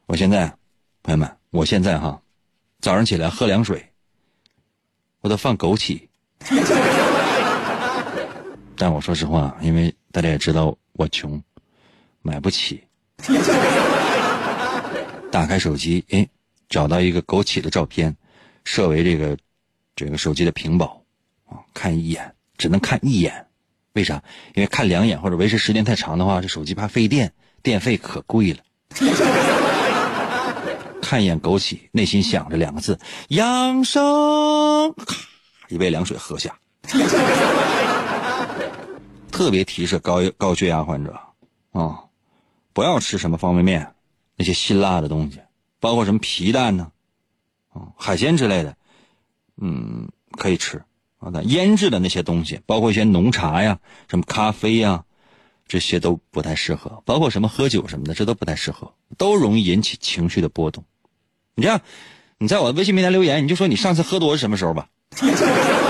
[0.05, 0.55] 我现在，
[1.03, 2.21] 朋友们，我现在哈，
[2.81, 3.89] 早上起来喝凉水，
[5.21, 6.07] 我都放枸杞。
[8.77, 11.41] 但我说实话，因为大家也知道我穷，
[12.21, 12.83] 买不起。
[15.31, 16.27] 打开手机，哎，
[16.69, 18.15] 找到一个枸杞的照片，
[18.63, 19.37] 设为这个
[19.95, 21.01] 这个手机的屏保
[21.49, 23.47] 啊，看一眼只能看一眼，
[23.93, 24.23] 为啥？
[24.53, 28.59] 因为看两眼或者维持时间太长的话，这手机怕费电，电费可贵了。
[31.01, 34.93] 看一眼枸杞，内心想着两个字：养生。
[35.69, 36.57] 一杯凉水喝下。
[39.37, 41.15] 特别提示高高血压患者
[41.71, 42.05] 啊，
[42.73, 43.93] 不要吃什么方便面，
[44.35, 45.39] 那些辛辣的东西，
[45.79, 46.91] 包括什么皮蛋呢，
[47.69, 48.75] 啊，海鲜之类的，
[49.57, 50.83] 嗯，可以吃
[51.19, 51.29] 啊。
[51.31, 55.05] 但腌制的那些东西，包括一些浓茶呀、什么咖啡呀，
[55.67, 57.03] 这些都不太适合。
[57.05, 60.83] 包括什么喝酒什么的，这都不太适合，都容易引起情绪的波动。
[61.53, 61.79] 你这样，
[62.39, 64.89] 你在我的微信平台留言，你就说你上次喝多是什么时候吧。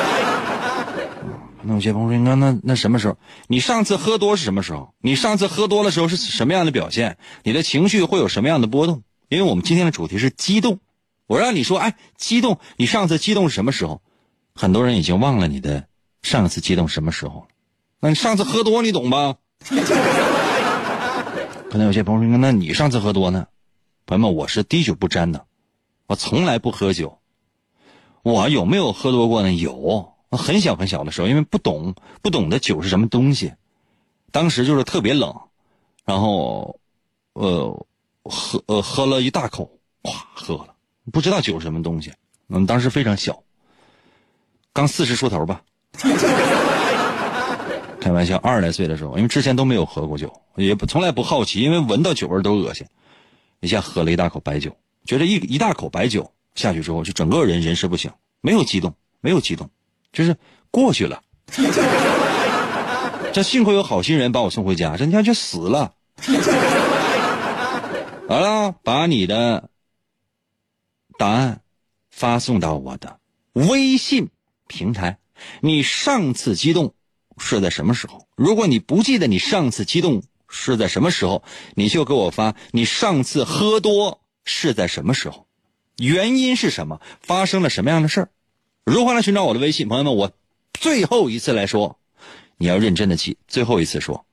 [1.70, 3.18] 那有些朋友说：“那那那什么时候？
[3.48, 4.94] 你上次喝多是什么时候？
[5.02, 7.18] 你上次喝多的时候是什么样的表现？
[7.44, 9.04] 你的情绪会有什么样的波动？
[9.28, 10.80] 因为我们今天的主题是激动，
[11.28, 14.02] 我让你说，哎，激动，你上次激动是什么时候？
[14.56, 15.88] 很多人已经忘了你的
[16.22, 17.48] 上次激动什么时候了。
[18.00, 19.36] 那你上次喝多，你懂吧？
[21.70, 23.46] 可能有些朋友说：“那你上次喝多呢？”
[24.08, 25.46] 朋友们，我是滴酒不沾的，
[26.08, 27.20] 我从来不喝酒。
[28.24, 29.52] 我有没有喝多过呢？
[29.52, 30.14] 有。
[30.30, 33.54] 很小很小的时候，因为不懂不懂得酒是什么东西，
[34.32, 35.34] 当时就是特别冷，
[36.04, 36.80] 然后，
[37.34, 37.88] 呃，
[38.24, 40.76] 喝呃喝了一大口，咵喝了，
[41.12, 42.12] 不知道酒是什么东西。
[42.50, 43.44] 嗯，当时非常小，
[44.74, 45.62] 刚四十出头吧，
[48.00, 52.88] 开玩笑，二十来岁的时候，因为之前都没有喝过酒，也不从来不好奇，因为闻到酒味都恶心。
[53.60, 59.70] 一下喝了一大口白酒，觉得一一大口白酒下去之后，就整个人人事不省，没有激动，没有激动。
[60.12, 60.36] 就是
[60.72, 61.22] 过去了，
[63.34, 65.94] 这幸亏有好心人把我送回家，这你看就死了。
[68.28, 69.70] 好了，把你的
[71.18, 71.62] 答案
[72.10, 73.20] 发送到我的
[73.54, 74.30] 微信
[74.68, 75.20] 平台。
[75.62, 76.94] 你上次激动
[77.38, 78.28] 是在什么时候？
[78.36, 81.44] 如果你不记得你上次激动是在什么时候，
[81.76, 85.46] 你就给我发你上次喝多是在什么时候，
[85.98, 88.30] 原因是什么，发生了什么样的事儿。
[88.88, 89.90] 如何来寻找我的微信？
[89.90, 90.32] 朋友们，我
[90.74, 92.00] 最后一次来说，
[92.56, 93.38] 你要认真的记。
[93.46, 94.26] 最后一次说，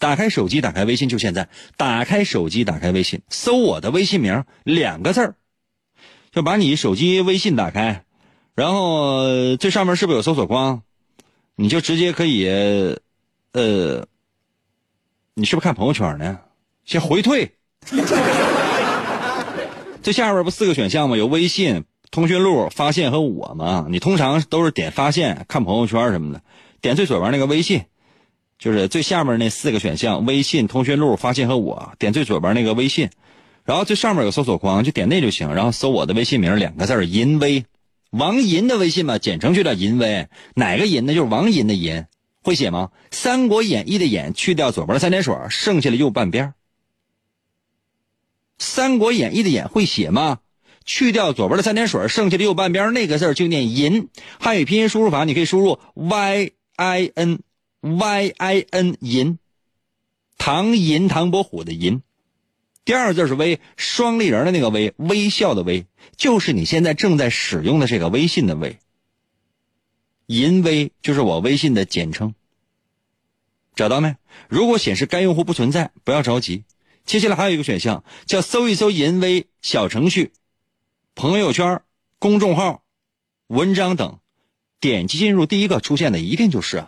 [0.00, 1.48] 打开手机，打开微信，就现在。
[1.76, 5.36] 打开手机，打开微信，搜我的微信名，两个字儿，
[6.32, 8.04] 就把你手机微信打开，
[8.56, 10.82] 然后这上面是不是有搜索框？
[11.54, 12.48] 你就直接可以，
[13.52, 14.08] 呃，
[15.34, 16.40] 你是不是看朋友圈呢？
[16.84, 17.54] 先回退。
[20.02, 21.16] 这下边不四个选项吗？
[21.16, 21.84] 有微信。
[22.10, 26.42] 通讯录发现和我嘛，你通常都是点发现看朋友圈什么的，
[26.80, 27.84] 点最左边那个微信，
[28.58, 31.92] 就是最下面那四个选项：微信、通讯录、发现和我。
[32.00, 33.10] 点最左边那个微信，
[33.64, 35.54] 然后最上面有搜索框，就点那就行。
[35.54, 37.64] 然后搜我的微信名两个字银威，
[38.10, 40.26] 王银的微信嘛，简称就叫银威。
[40.54, 41.14] 哪个银呢？
[41.14, 42.06] 就是王银的银，
[42.42, 42.90] 会写吗？
[43.16, 46.48] 《三国演义》的演去掉左边三点水，剩下的右半边。
[48.58, 50.40] 《三国演义》的演会写吗？
[50.92, 54.08] 去掉左边的三点水，剩下的右半边那个字就念银。
[54.40, 57.38] 汉语拼音输入法，你可以输入 y i n
[57.80, 59.38] y i n 银，
[60.36, 62.02] 唐银唐伯虎的银。
[62.84, 68.76] 第二个字是微，双立人的那个微，微笑的微，就是你现在正在使用的这个微信的微。
[70.26, 72.34] 银微就是我微信的简称。
[73.76, 74.16] 找到没？
[74.48, 76.64] 如果显示该用户不存在，不要着急。
[77.06, 80.32] 接下来还有一个选项叫搜一搜银微小程序。
[81.20, 81.82] 朋友圈、
[82.18, 82.80] 公众号、
[83.46, 84.20] 文章等，
[84.80, 86.86] 点击进入第一个出现的一定就是。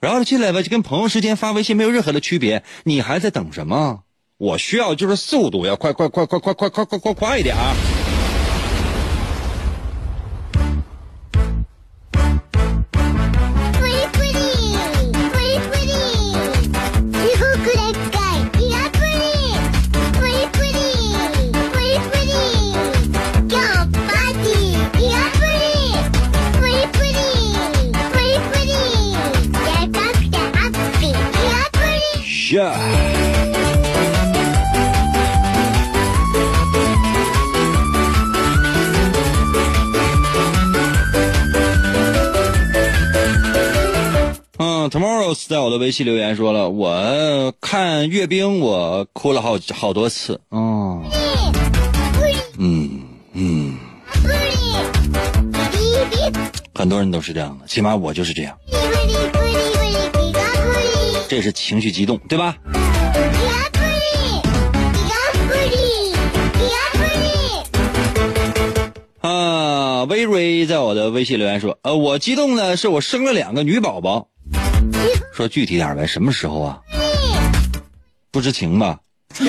[0.00, 2.64] 然后进来吧，就跟朋友之间发微信没有任何的区别。
[2.82, 4.02] 你还在等什么？
[4.38, 7.54] 我需要就是速度要快快快快快快快快快快一点！
[45.90, 50.40] 微信留言说了，我看阅兵我哭了好好多次。
[50.50, 51.02] 哦，
[52.58, 53.00] 嗯
[53.32, 53.76] 嗯，
[56.72, 58.56] 很多人都是这样的，起码我就是这样。
[61.28, 62.56] 这是情绪激动，对吧？
[69.22, 74.28] 啊，微瑞在我的微信留言说，呃，我激动的是我生了两个女宝宝。
[75.34, 76.78] 说具体点呗，什么时候啊？
[78.30, 78.98] 不知情吧？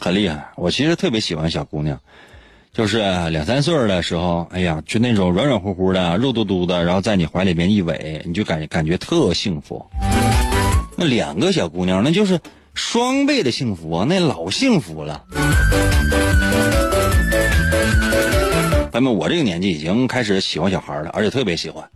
[0.00, 1.98] 很厉害，我其实特别喜欢小姑娘，
[2.72, 2.98] 就是
[3.30, 9.84] 两三岁的时候，哎呀，就那种软软乎乎的、肉嘟嘟的，然后在你怀里边一偎，你就感感觉特幸福。
[10.96, 12.40] 那两个小姑娘，那就是
[12.74, 15.24] 双倍的幸福啊，那老幸福了。
[18.92, 21.88] 那么我这个年纪已经开始喜欢小孩了，而且特别喜欢。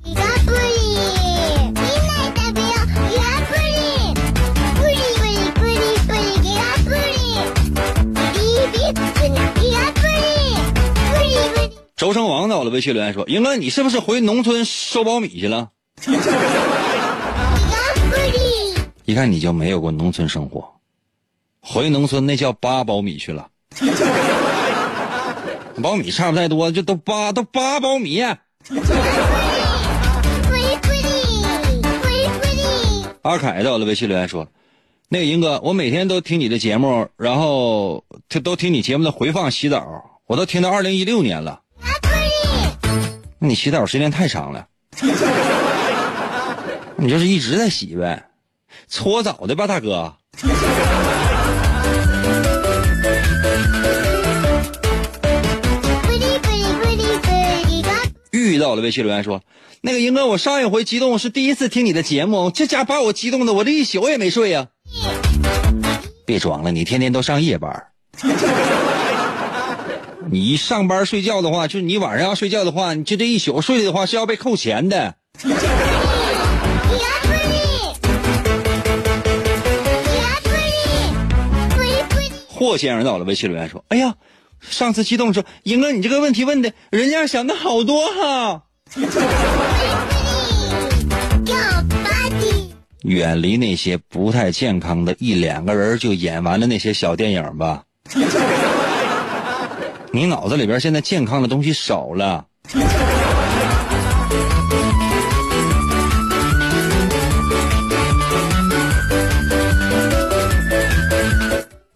[11.96, 15.70] 周成王到了，微信留言说：“英哥，你是不是回农村收苞米去了？”
[19.04, 20.68] 一看你就没有过农村生活，
[21.60, 23.48] 回农村那叫扒苞米去了。
[25.76, 28.22] 苞米差不太多，就都八都八苞米。
[33.22, 34.48] 阿凯到了，微信留言说
[35.08, 41.60] ：“那个英哥，我每天都听你的节目，然后听都听你节目的回放洗澡，我都听到二零一六年了。
[43.38, 44.66] 那你洗澡时间太长了，
[46.96, 48.28] 你就是一直在洗呗，
[48.88, 50.14] 搓澡的吧，大哥。”
[58.42, 59.42] 遇到了微信留言说
[59.80, 64.68] ：“那个英哥，我上一回激动是第一次听你的节目，这家把我激动的，我这一宿也没睡呀。
[66.26, 67.86] ”别装了，你天天都上夜班。
[70.30, 75.14] 你一上班睡觉的话，就是你晚上要睡觉的话，你就这一宿睡的话是要被扣钱的。
[82.48, 84.14] 霍先生到了，微信留言说：“哎呀。”
[84.68, 88.62] 上次激动说：“英哥，你这个问题问的，人家想的好多哈。”
[93.02, 97.82] 远离那些不太健康的，一两个人就演完了那些小电影吧。
[100.12, 102.46] 你脑子里边现在健康的东西少了。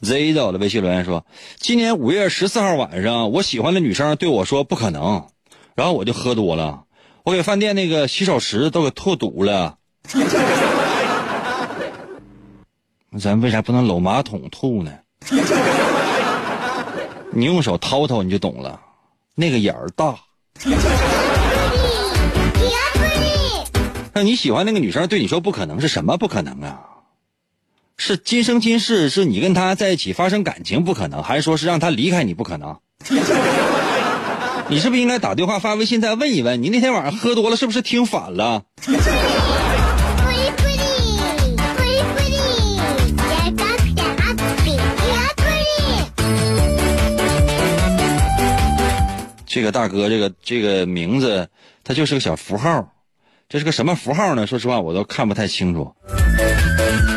[0.07, 1.27] Z 到的微信留言说
[1.59, 5.27] ：“今年五月十四号晚上，我喜欢的女生对我说不可能，
[5.75, 6.85] 然后我就喝多了，
[7.25, 9.79] 我给饭店那个洗手池都给吐堵了。
[13.19, 14.93] 咱为啥不能搂马桶吐呢？
[17.33, 18.81] 你用手掏掏你就懂了，
[19.35, 20.17] 那个眼儿大。
[24.13, 26.91] 那你喜欢那个女生对你说不可能是什么不可能啊？”
[27.99, 32.77] 是今生今世，是你跟他在一起发生感情不可能，还是说是让他离开你不可能？
[34.69, 36.63] 你是不是应该打电话发微信再问一问？
[36.63, 38.65] 你那天晚上喝多了，是不是听反了？
[49.47, 51.49] 这个大哥，这个这个名字，
[51.83, 52.93] 他就是个小符号，
[53.49, 54.47] 这是个什么符号呢？
[54.47, 55.95] 说实话，我都看不太清楚。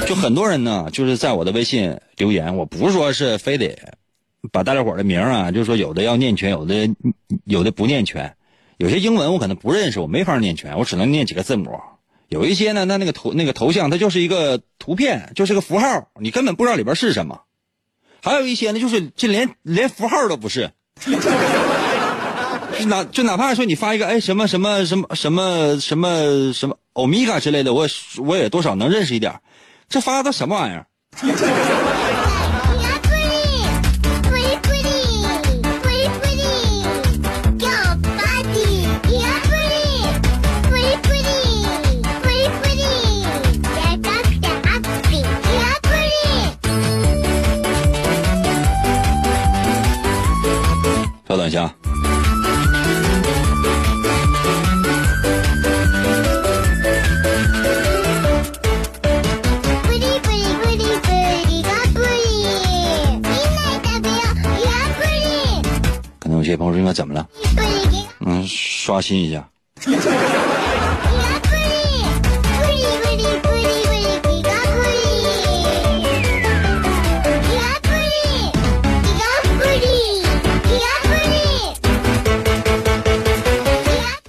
[0.10, 3.94] 就很多人呢，就是在我的微信留言，我不是说是非得
[4.52, 6.90] 把大家伙的名啊，就是说有的要念全，有的
[7.46, 8.36] 有的不念全，
[8.78, 11.80] 有些英文我可能不认识，我没法念全，我只能念几个字母。
[12.28, 17.42] 有一些呢，那那个头那个头像，它就是一个图片，就是个符号，你根本不知道里边是什么。
[18.24, 20.72] 还有一些呢，就是这连连符号都不是，
[22.80, 27.88] 就哪就哪怕说你发一个哎什么什么什么什么什么什么欧米伽之类的，我
[28.26, 29.40] 我也多少能认识一点。
[29.90, 30.86] 这发的什么玩意儿？
[51.28, 51.79] 稍等一下。
[66.50, 67.28] 给朋友说应该怎么了？
[68.22, 69.48] 嗯，刷新一下。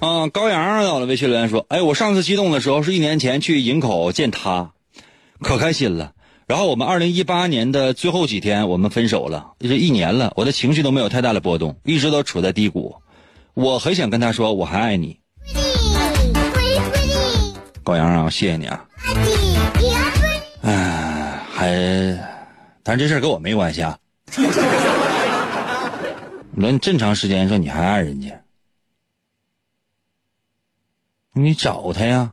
[0.01, 4.73] 啊，高阳到了，微信留言说，哎，我上次激动的时候是一年前去营口见他，
[5.41, 6.13] 可开心了。
[6.51, 12.97] 然后我们二零一八年的最后几天，我们分手了，这一年了，我的情绪都没有太大的波动，一直都处在低谷。
[13.55, 15.21] 我很想跟他说我还爱你。
[17.85, 18.85] 高阳啊，谢谢你啊。
[20.63, 21.69] 哎，还，
[22.83, 23.97] 但是这事儿跟我没关系啊。
[26.51, 28.43] 你说你这么长时间说你还爱人家，
[31.33, 32.33] 你找他呀。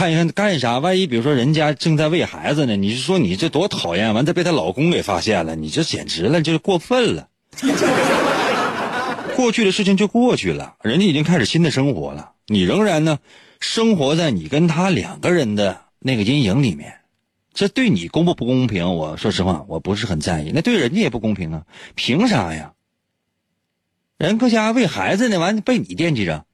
[0.00, 0.78] 看一看干啥？
[0.78, 2.74] 万一比如说人家正在喂孩子呢？
[2.74, 4.14] 你是说你这多讨厌？
[4.14, 7.28] 完再被她老公给发现了，你这简直了，就是过分了。
[9.36, 13.18] 过去的事情就过去了，人家已经开始新的生活了，你仍然呢，
[13.60, 17.00] 生活在你跟他两个人的那个阴影里面，
[17.52, 18.94] 这对你公不不公平？
[18.94, 20.50] 我说实话，我不是很在意。
[20.54, 22.72] 那对人家也不公平啊，凭啥呀？
[24.16, 26.46] 人搁家喂孩子呢，完被你惦记着。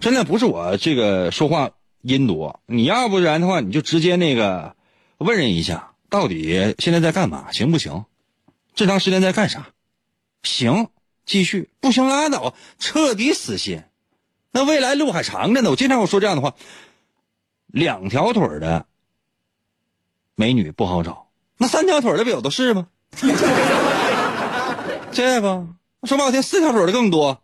[0.00, 1.70] 真的不是我这个说话
[2.02, 4.74] 音多，你要不然的话，你就直接那个
[5.18, 8.04] 问人一下，到底现在在干嘛，行不行？
[8.74, 9.68] 这长时间在干啥？
[10.42, 10.88] 行，
[11.26, 13.82] 继续；不行拉倒，彻底死心。
[14.52, 15.70] 那未来路还长着呢。
[15.70, 16.54] 我经常我说这样的话，
[17.66, 18.86] 两条腿的
[20.34, 21.28] 美女不好找，
[21.58, 22.86] 那三条腿的不有的是吗？
[25.12, 27.42] 这不说不好听，四条腿的更多。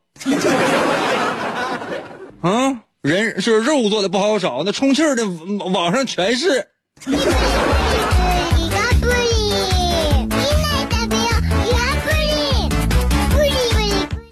[2.42, 5.26] 啊，人是肉做的不好找，那充气的
[5.72, 6.68] 网上全是。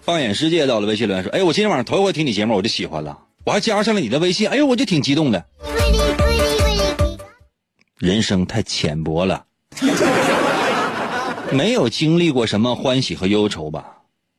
[0.02, 5.42] 放眼世界，到了微信留言说：“哎，我今天晚上头一回听你节目，我就喜欢了，我还加上了你的微信，哎呦，我就挺激动的。”
[7.96, 9.46] 人生太浅薄了，
[11.50, 13.84] 没有经历过什么欢喜和忧愁吧？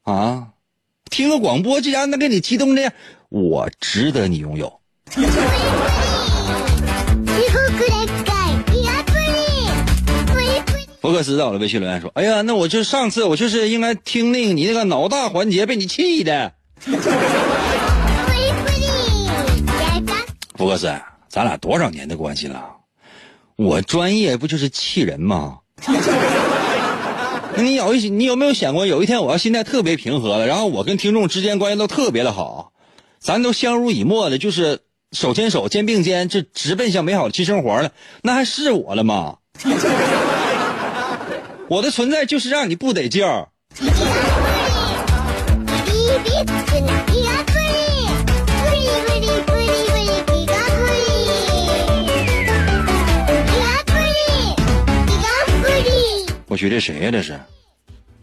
[0.04, 0.50] 啊，
[1.10, 2.92] 听个广播，竟然能给你激动的，
[3.30, 4.82] 我值得你拥有。
[11.02, 16.52] 福克斯到了微信留言说：“哎呀，那我就上次我就是应该听那个你那个脑大环节被你气的。”
[20.58, 20.92] 福克斯，
[21.30, 22.66] 咱俩多少年的关系了？
[23.56, 25.60] 我专业不就是气人吗？
[27.58, 32.72] 那你有一你有没有想过，有一天我要心态特别平和了，然后我跟听众之间关系都特别的好，
[33.20, 34.80] 咱都相濡以沫的，就是
[35.12, 37.92] 手牵手、肩并肩，这直奔向美好的新生活了，
[38.22, 39.38] 那还是我了吗？
[41.68, 43.48] 我的存在就是让你不得劲儿。
[56.56, 57.12] 我去，这谁呀？
[57.12, 57.38] 这是，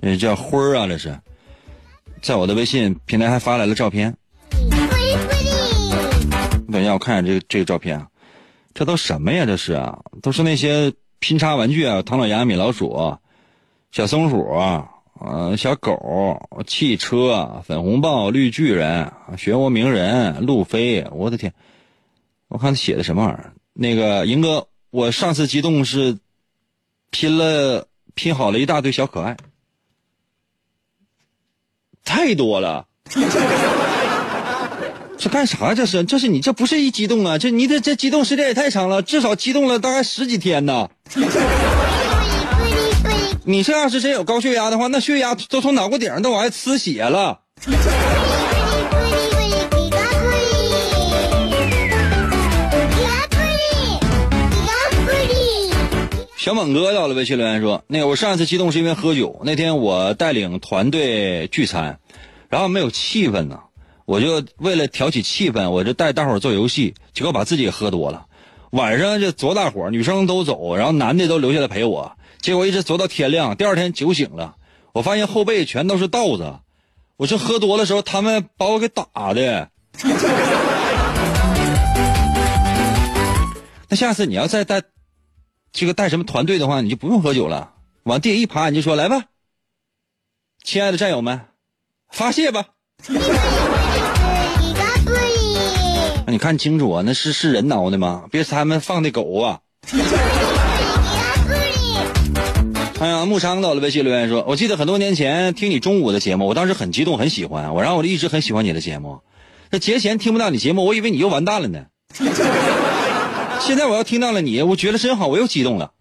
[0.00, 0.86] 这叫辉儿啊！
[0.86, 1.14] 这是，
[2.22, 4.16] 在我的微信平台还发来了照片。
[6.72, 8.08] 等一下，我看一下这个这个照片啊，
[8.72, 9.44] 这都什么呀？
[9.44, 13.18] 这是啊，都是那些拼插玩具啊，唐老鸭、米老鼠。
[13.90, 14.42] 小松鼠，
[15.20, 21.52] 呃，小狗，汽车，粉红豹，绿巨人，漩涡鸣人，路飞，我的天！
[22.48, 23.52] 我看他写的什么玩意儿？
[23.74, 26.16] 那个赢哥，我上次激动是
[27.10, 29.36] 拼了拼好了一大堆小可爱，
[32.04, 32.86] 太多了。
[35.18, 35.74] 这干啥？
[35.74, 36.02] 这是？
[36.04, 37.38] 这是你这不是一激动啊？
[37.38, 40.88] 这你这这激动时间也太长了，至少激动了大概十几天呢。
[43.44, 47.40] 你这要是真有高血压的话，那血压都从脑瓜顶上都往外呲血了。
[56.42, 62.00] 小猛哥到了微信留言说：“那个我上一次激动是因为喝酒，那天我带领团队聚餐，
[62.48, 63.60] 然后没有气氛呢，
[64.06, 68.26] 我就为了挑起气氛，我就带大伙做游戏，结果把自己喝多了。
[68.70, 74.56] 晚上就左大伙女生都走，然后男的都留下来陪我。”结果一直走到天亮，第二天酒醒了，
[74.92, 76.54] 我发现后背全都是道子。
[77.18, 79.68] 我说喝多的时候，他们把我给打的。
[83.88, 84.82] 那下次你要再带
[85.72, 89.24] 这个带什么团队的话，你就不用喝酒了，往地下一趴，你就说来吧，
[90.62, 91.46] 亲爱的战友们，
[92.10, 92.66] 发泄吧。
[96.26, 98.24] 你看清楚啊，那是是人挠的吗？
[98.30, 99.60] 别是他们放的狗啊。
[103.00, 109.20] 哎呀，木昌到了微信留言说：“我记得很多年前听你中午的节目，我当时很激动，很喜欢我，然后我就一直很喜欢你的节目。
[109.70, 111.86] 那节前听不到你节目，我以为你又完蛋了呢。
[113.64, 115.92] 现在我要听到了你，我觉得真好，我又激动了。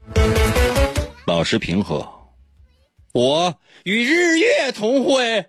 [1.26, 2.10] 保持平和，
[3.14, 5.46] 我与日月同辉。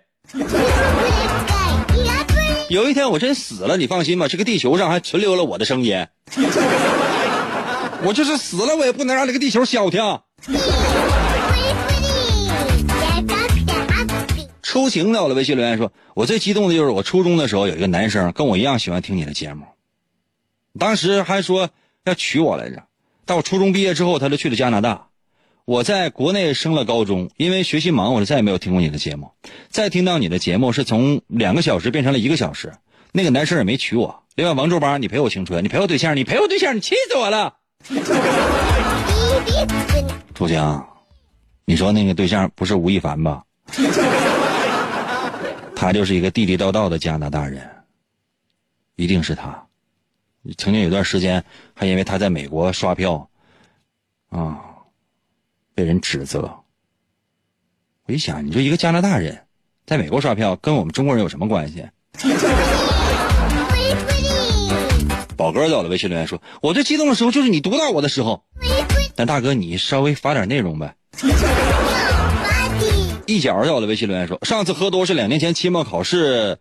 [2.69, 6.05] 有一天我真死了，你放心吧，这个地球上还存留了我的声音。
[8.03, 10.19] 我就是死了，我也不能让这个地球消停。
[14.61, 19.65] 出行的我的微信留言说：“我最激动的就是我初中的时候有一个男生跟我一样喜欢听你的节目，
[20.79, 21.69] 当时还说
[22.05, 22.83] 要娶我来着。
[23.25, 25.07] 到初中毕业之后，他就去了加拿大。
[25.65, 29.31] 我在国内升了高中，因为学习忙，我就再也没有听过你的节目。
[29.69, 32.73] 再听到你的节目是从两个小时变成了一个小时。
[33.13, 34.23] 那个男生也没娶我。
[34.35, 37.55] 另外，王周八，你陪我青春，你陪我对象，你陪我对象，你气死我了。
[40.33, 40.85] 楚江，
[41.63, 43.43] 你说那个对象不是吴亦凡吧？”
[45.75, 47.69] 他就是一个地地道道的加拿大人，
[48.95, 49.62] 一定是他。
[50.57, 53.29] 曾经有段时间，还因为他在美国刷票，
[54.29, 54.59] 啊，
[55.73, 56.53] 被人指责。
[58.05, 59.45] 我一想，你说一个加拿大人，
[59.85, 61.87] 在美国刷票，跟我们中国人有什么关系？
[65.35, 68.43] 宝哥在我的微信留言说：“我最激动的时候就是你读到我的时候。”
[69.15, 70.95] 但大哥，你稍微发点内容呗。
[73.25, 76.59] 一角在我的微信留言说：“上次喝多是两年前期末考试，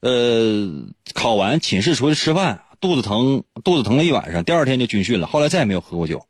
[0.00, 6.24] 呃，考完寝室出去吃饭，肚子疼，肚子疼了一晚上，第二天就军训了，后来再也没有喝过酒。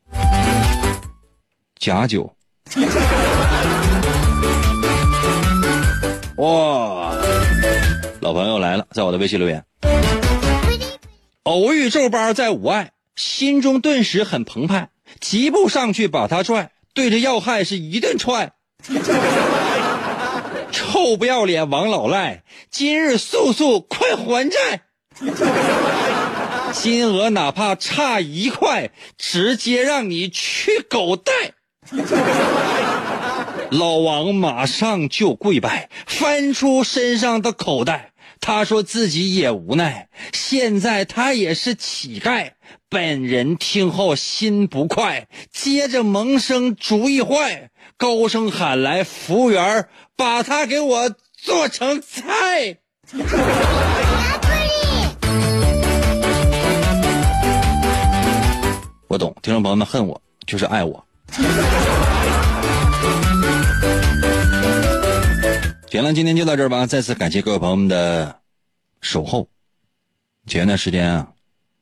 [1.78, 2.34] 假酒。
[6.38, 7.14] 哇，
[8.20, 9.62] 老朋友来了，在我的微信留言，
[11.42, 14.88] 偶遇皱巴在五爱，心中顿时很澎湃，
[15.20, 18.52] 疾步上去把他拽，对着要害是一顿踹。
[20.72, 24.84] ”臭不要脸王老赖，今日速速快还债！
[26.82, 31.32] 金额哪怕差一块，直接让你去狗带！
[33.70, 42.52] 老王马上就跪拜，翻出身上的口袋，他说自己也无奈，现在他也是乞丐。
[42.88, 47.70] 本人听后心不快，接着萌生主意坏。
[47.96, 52.78] 高声喊来服务员，把他给我做成菜。
[59.08, 61.06] 我懂，听众朋友们恨我就是爱我。
[65.88, 66.84] 行了，今天就到这儿吧。
[66.86, 68.40] 再次感谢各位朋友们的
[69.00, 69.48] 守候。
[70.46, 71.32] 前段时间啊，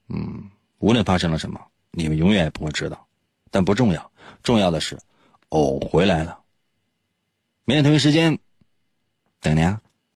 [0.09, 1.61] 嗯，无论发生了什么，
[1.91, 3.07] 你们永远也不会知道，
[3.51, 4.13] 但不重要，
[4.43, 4.99] 重要的是。
[5.49, 6.39] 哦，回来了。
[7.65, 8.39] 明天同一时间，
[9.41, 9.81] 等你啊。